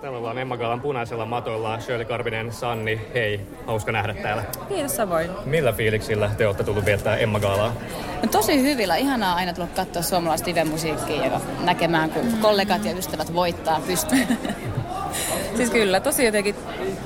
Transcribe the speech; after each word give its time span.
Täällä 0.00 0.18
ollaan 0.18 0.38
Emma 0.38 0.56
Galan 0.56 0.80
punaisella 0.80 1.26
matolla. 1.26 1.80
Shirley 1.80 2.04
Karvinen, 2.04 2.52
Sanni, 2.52 3.00
hei, 3.14 3.40
hauska 3.66 3.92
nähdä 3.92 4.14
täällä. 4.14 4.44
Kiitos 4.68 4.96
samoin. 4.96 5.30
Millä 5.44 5.72
fiiliksillä 5.72 6.30
te 6.38 6.46
olette 6.46 6.64
tullut 6.64 6.84
viettää 6.84 7.16
Emma 7.16 7.40
Galaa? 7.40 7.72
No, 8.22 8.28
tosi 8.30 8.62
hyvillä. 8.62 8.96
Ihanaa 8.96 9.34
aina 9.34 9.52
tulla 9.52 9.68
katsoa 9.76 10.02
suomalaista 10.02 10.50
live-musiikkia 10.50 11.24
ja 11.24 11.40
näkemään, 11.60 12.10
kun 12.10 12.32
kollegat 12.40 12.84
ja 12.84 12.92
ystävät 12.92 13.34
voittaa 13.34 13.80
pystyyn. 13.86 14.38
siis 15.56 15.70
kyllä, 15.70 16.00
tosi 16.00 16.24
jotenkin 16.24 16.54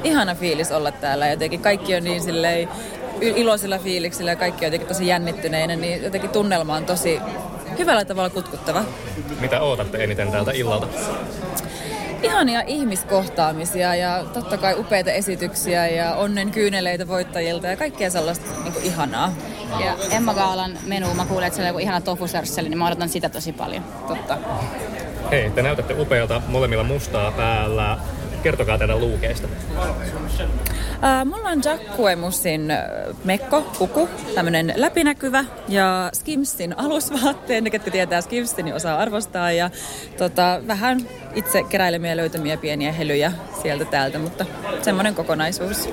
ihana 0.04 0.34
fiilis 0.34 0.72
olla 0.72 0.92
täällä. 0.92 1.28
Jotenkin 1.28 1.60
kaikki 1.60 1.94
on 1.94 2.04
niin 2.04 2.22
silleen 2.22 2.68
iloisilla 3.20 3.78
fiiliksillä 3.78 4.30
ja 4.30 4.36
kaikki 4.36 4.64
on 4.64 4.66
jotenkin 4.66 4.88
tosi 4.88 5.06
jännittyneinä, 5.06 5.76
niin 5.76 6.02
jotenkin 6.02 6.30
tunnelma 6.30 6.76
on 6.76 6.84
tosi 6.84 7.20
hyvällä 7.78 8.04
tavalla 8.04 8.30
kutkuttava. 8.30 8.84
Mitä 9.40 9.60
ootatte 9.60 10.04
eniten 10.04 10.32
täältä 10.32 10.52
illalta? 10.52 10.86
Ihania 12.22 12.62
ihmiskohtaamisia 12.66 13.94
ja 13.94 14.24
totta 14.32 14.56
kai 14.56 14.74
upeita 14.78 15.10
esityksiä 15.12 15.88
ja 15.88 16.14
onnen 16.14 16.50
kyyneleitä 16.50 17.08
voittajilta 17.08 17.66
ja 17.66 17.76
kaikkea 17.76 18.10
sellaista 18.10 18.46
niin 18.62 18.72
kuin 18.72 18.84
ihanaa. 18.84 19.32
Ja 19.84 19.96
Emma 20.10 20.34
Gaalan 20.34 20.78
menu, 20.86 21.14
mä 21.14 21.26
kuulen, 21.26 21.46
että 21.46 21.56
siellä 21.56 21.68
on 21.68 21.70
joku 21.70 21.78
ihana 21.78 22.00
tofusörsseli, 22.00 22.68
niin 22.68 22.78
mä 22.78 22.86
odotan 22.86 23.08
sitä 23.08 23.28
tosi 23.28 23.52
paljon. 23.52 23.84
Totta. 24.08 24.38
Hei, 25.30 25.50
te 25.50 25.62
näytätte 25.62 25.94
upealta 25.98 26.42
molemmilla 26.48 26.84
mustaa 26.84 27.30
päällä. 27.30 27.98
Kertokaa 28.42 28.78
teidän 28.78 29.00
luukeista. 29.00 29.48
Äh, 31.04 31.24
mulla 31.24 31.48
on 31.48 31.62
Jacquemusin 31.64 32.72
mekko, 33.24 33.62
puku, 33.78 34.08
tämmönen 34.34 34.72
läpinäkyvä 34.76 35.44
ja 35.68 36.10
Skimsin 36.14 36.78
alusvaatteen, 36.78 37.70
ketkä 37.70 37.90
tietää 37.90 38.20
Skimsin, 38.20 38.64
niin 38.64 38.74
osaa 38.74 38.98
arvostaa 38.98 39.52
ja 39.52 39.70
tota, 40.18 40.60
vähän 40.66 41.00
itse 41.34 41.62
keräilemiä 41.62 42.16
löytämiä 42.16 42.56
pieniä 42.56 42.92
helyjä 42.92 43.32
sieltä 43.62 43.84
täältä, 43.84 44.18
mutta 44.18 44.46
semmoinen 44.82 45.14
kokonaisuus. 45.14 45.88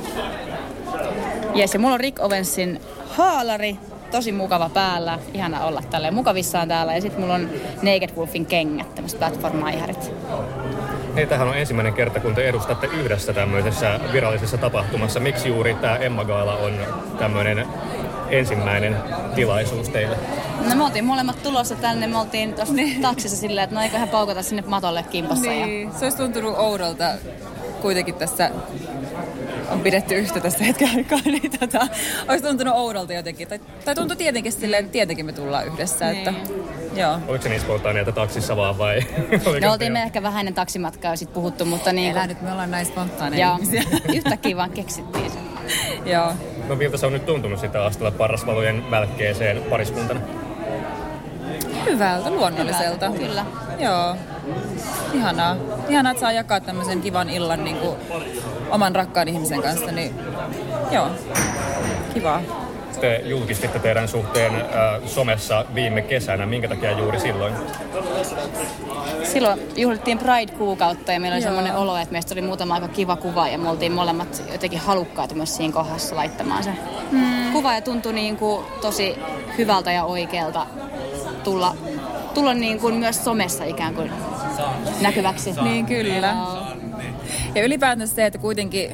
Yes, 1.57 1.73
ja 1.73 1.79
mulla 1.79 1.93
on 1.93 1.99
Rick 1.99 2.19
Owensin 2.19 2.81
haalari, 3.09 3.77
tosi 4.11 4.31
mukava 4.31 4.69
päällä, 4.69 5.19
ihana 5.33 5.65
olla 5.65 5.83
tälleen 5.89 6.13
mukavissaan 6.13 6.67
täällä. 6.67 6.95
Ja 6.95 7.01
sitten 7.01 7.21
mulla 7.21 7.35
on 7.35 7.49
Naked 7.81 8.09
Wolfin 8.17 8.45
kengät, 8.45 8.95
tämmöiset 8.95 9.19
platformaiharit. 9.19 10.11
Hei, 11.17 11.27
tähän 11.27 11.47
on 11.47 11.57
ensimmäinen 11.57 11.93
kerta, 11.93 12.19
kun 12.19 12.35
te 12.35 12.49
edustatte 12.49 12.87
yhdessä 12.87 13.33
tämmöisessä 13.33 13.99
virallisessa 14.13 14.57
tapahtumassa. 14.57 15.19
Miksi 15.19 15.47
juuri 15.47 15.75
tämä 15.75 15.97
Emma 15.97 16.25
Gaala 16.25 16.55
on 16.55 16.73
tämmöinen 17.19 17.67
ensimmäinen 18.29 18.97
tilaisuus 19.35 19.89
teille? 19.89 20.17
No 20.69 20.75
me 20.75 20.83
oltiin 20.83 21.05
molemmat 21.05 21.43
tulossa 21.43 21.75
tänne, 21.75 22.07
me 22.07 22.17
oltiin 22.17 22.53
tuossa 22.53 22.73
niin. 22.73 23.01
taksissa 23.01 23.37
silleen, 23.37 23.63
että 23.63 23.75
no 23.75 23.81
eiköhän 23.81 24.09
paukata 24.09 24.43
sinne 24.43 24.63
matolle 24.67 25.03
kimpassa. 25.03 25.49
Niin, 25.49 25.83
ja... 25.83 25.93
se 25.99 26.05
olisi 26.05 26.17
tuntunut 26.17 26.55
oudolta 26.57 27.05
kuitenkin 27.81 28.15
tässä 28.15 28.51
on 29.69 29.79
pidetty 29.79 30.15
yhtä 30.15 30.39
tässä 30.39 30.63
hetken 30.63 30.89
aikaa, 30.95 31.19
niin 31.25 31.51
tota, 31.59 31.87
olisi 32.29 32.43
tuntunut 32.43 32.73
oudolta 32.73 33.13
jotenkin. 33.13 33.47
Tai, 33.47 33.59
tai 33.85 33.95
tuntui 33.95 34.17
tietenkin 34.17 34.51
silleen, 34.51 34.79
että 34.79 34.91
tietenkin 34.91 35.25
me 35.25 35.33
tullaan 35.33 35.67
yhdessä. 35.67 36.11
Niin. 36.11 36.17
Että, 36.17 36.33
joo. 36.97 37.19
Oliko 37.27 37.43
se 37.43 37.49
niin 37.49 37.61
spontaania, 37.61 38.05
taksissa 38.05 38.55
vaan 38.55 38.77
vai? 38.77 38.99
no 39.61 39.71
oltiin 39.71 39.93
me 39.93 40.03
ehkä 40.03 40.23
vähän 40.23 40.39
ennen 40.39 40.53
taksimatkaa 40.53 41.15
sitten 41.15 41.33
puhuttu, 41.33 41.65
mutta 41.65 41.93
niin 41.93 42.13
kuin... 42.13 42.27
nyt 42.27 42.41
me 42.41 42.51
ollaan 42.51 42.71
näin 42.71 42.85
spontaaneja 42.85 43.53
ihmisiä. 43.53 43.83
Yhtäkkiä 44.15 44.57
vaan 44.57 44.71
keksittiin 44.71 45.31
se. 45.31 45.39
joo. 46.11 46.33
No 46.67 46.75
miltä 46.75 46.97
se 46.97 47.05
on 47.05 47.13
nyt 47.13 47.25
tuntunut 47.25 47.59
sitä 47.59 47.85
astella 47.85 48.11
parasvalojen 48.11 48.91
välkkeeseen 48.91 49.63
pariskuntana? 49.69 50.19
Hyvältä, 51.85 52.29
luonnolliselta. 52.29 53.09
Hyvältä, 53.09 53.25
kyllä. 53.25 53.45
Joo. 53.79 54.15
Ihanaa. 55.13 55.55
Ihanaa, 55.89 56.11
että 56.11 56.21
saa 56.21 56.31
jakaa 56.31 56.59
tämmöisen 56.59 57.01
kivan 57.01 57.29
illan 57.29 57.63
niin 57.63 57.77
kuin 57.77 57.97
oman 58.69 58.95
rakkaan 58.95 59.27
ihmisen 59.27 59.61
kanssa, 59.61 59.91
niin 59.91 60.15
joo, 60.91 61.11
kiva. 62.13 62.41
Te 63.01 63.21
julkistitte 63.25 63.79
teidän 63.79 64.07
suhteen 64.07 64.55
äh, 64.55 64.61
somessa 65.05 65.65
viime 65.75 66.01
kesänä. 66.01 66.45
Minkä 66.45 66.67
takia 66.67 66.91
juuri 66.91 67.19
silloin? 67.19 67.53
Silloin 69.23 69.59
juhlittiin 69.75 70.19
Pride-kuukautta 70.19 71.11
ja 71.11 71.19
meillä 71.19 71.35
oli 71.35 71.41
semmoinen 71.41 71.75
olo, 71.75 71.97
että 71.97 72.11
meistä 72.11 72.33
oli 72.33 72.41
muutama 72.41 72.73
aika 72.73 72.87
kiva 72.87 73.15
kuva 73.15 73.47
ja 73.47 73.57
me 73.57 73.69
oltiin 73.69 73.91
molemmat 73.91 74.43
jotenkin 74.51 74.79
halukkaita 74.79 75.35
myös 75.35 75.55
siinä 75.55 75.73
kohdassa 75.73 76.15
laittamaan 76.15 76.63
se 76.63 76.71
hmm. 77.11 77.51
kuva 77.51 77.73
ja 77.73 77.81
tuntui 77.81 78.13
niin 78.13 78.37
kuin 78.37 78.65
tosi 78.81 79.15
hyvältä 79.57 79.91
ja 79.91 80.03
oikealta 80.03 80.67
tulla, 81.43 81.75
tulla 82.33 82.53
niin 82.53 82.79
kuin 82.79 82.95
myös 82.95 83.23
somessa 83.23 83.63
ikään 83.63 83.93
kuin 83.93 84.11
näkyväksi. 85.01 85.53
Niin 85.61 85.85
kyllä. 85.85 86.35
Ja 87.55 87.63
ylipäätään 87.63 88.07
se, 88.07 88.25
että 88.25 88.39
kuitenkin 88.39 88.91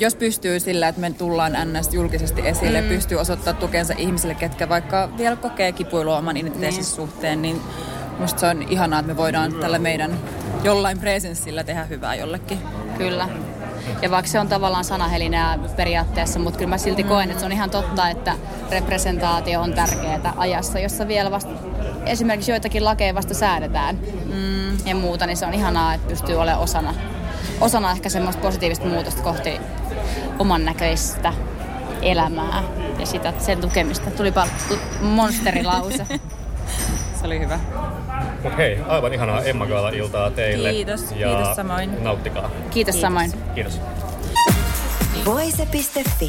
jos 0.00 0.14
pystyy 0.14 0.60
sillä, 0.60 0.88
että 0.88 1.00
me 1.00 1.10
tullaan 1.10 1.52
NS 1.52 1.94
julkisesti 1.94 2.48
esille, 2.48 2.80
mm. 2.80 2.88
pystyy 2.88 3.18
osoittaa 3.18 3.52
tukensa 3.52 3.94
ihmisille, 3.98 4.34
ketkä 4.34 4.68
vaikka 4.68 5.08
vielä 5.18 5.36
kokee 5.36 5.72
kipuilua 5.72 6.18
oman 6.18 6.36
identiteetin 6.36 6.76
niin. 6.76 6.84
suhteen, 6.84 7.42
niin 7.42 7.60
musta 8.18 8.40
se 8.40 8.46
on 8.46 8.62
ihanaa, 8.62 9.00
että 9.00 9.12
me 9.12 9.16
voidaan 9.16 9.52
tällä 9.52 9.78
meidän 9.78 10.18
jollain 10.64 10.98
presenssillä 10.98 11.64
tehdä 11.64 11.84
hyvää 11.84 12.14
jollekin. 12.14 12.58
Kyllä. 12.98 13.28
Ja 14.02 14.10
vaikka 14.10 14.30
se 14.30 14.40
on 14.40 14.48
tavallaan 14.48 14.84
sanahelinää 14.84 15.58
periaatteessa, 15.76 16.38
mutta 16.38 16.58
kyllä 16.58 16.68
mä 16.68 16.78
silti 16.78 17.02
koen, 17.02 17.30
että 17.30 17.40
se 17.40 17.46
on 17.46 17.52
ihan 17.52 17.70
totta, 17.70 18.08
että 18.08 18.36
representaatio 18.70 19.60
on 19.60 19.72
tärkeää 19.72 20.32
ajassa, 20.36 20.78
jossa 20.78 21.08
vielä 21.08 21.30
vasta 21.30 21.50
esimerkiksi 22.06 22.50
joitakin 22.50 22.84
lakeja 22.84 23.14
vasta 23.14 23.34
säädetään 23.34 23.98
mm. 24.34 24.86
ja 24.86 24.94
muuta, 24.94 25.26
niin 25.26 25.36
se 25.36 25.46
on 25.46 25.54
ihanaa, 25.54 25.94
että 25.94 26.08
pystyy 26.08 26.34
olemaan 26.34 26.62
osana, 26.62 26.94
osana 27.60 27.90
ehkä 27.90 28.08
semmoista 28.08 28.42
positiivista 28.42 28.86
muutosta 28.86 29.22
kohti 29.22 29.60
oman 30.38 30.64
näköistä 30.64 31.32
elämää 32.02 32.62
ja 32.98 33.06
sitä, 33.06 33.32
sen 33.38 33.60
tukemista. 33.60 34.10
Tuli 34.10 34.32
monsterilause. 35.00 36.06
se 37.20 37.26
oli 37.26 37.40
hyvä. 37.40 37.58
Mut 38.42 38.56
hei, 38.56 38.78
aivan 38.88 39.14
ihanaa 39.14 39.42
Emma 39.42 39.66
Gaala-iltaa 39.66 40.30
teille. 40.30 40.70
Kiitos, 40.70 41.04
ja 41.16 41.28
kiitos 41.28 41.56
samoin. 41.56 42.04
nauttikaa. 42.04 42.42
Kiitos, 42.50 42.70
kiitos. 42.70 43.00
samoin. 43.00 43.32
Kiitos. 43.54 43.80
Voise.fi 45.24 46.28